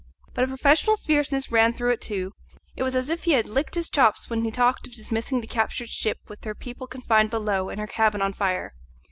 But 0.33 0.43
a 0.43 0.47
professional 0.47 0.97
fierceness 0.97 1.51
ran 1.51 1.73
through 1.73 1.91
it 1.91 2.01
too; 2.01 2.33
it 2.75 2.81
was 2.81 2.95
as 2.95 3.11
if 3.11 3.25
he 3.25 3.33
had 3.33 3.45
licked 3.45 3.75
his 3.75 3.87
chops 3.87 4.31
when 4.31 4.43
he 4.43 4.49
talked 4.49 4.87
of 4.87 4.95
dismissing 4.95 5.41
the 5.41 5.47
captured 5.47 5.89
ship 5.89 6.17
with 6.27 6.43
her 6.43 6.55
people 6.55 6.87
confined 6.87 7.29
below 7.29 7.69
and 7.69 7.79
her 7.79 7.85
cabin 7.85 8.19
on 8.23 8.33
fire. 8.33 8.73